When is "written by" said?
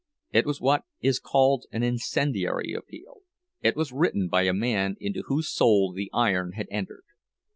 3.91-4.45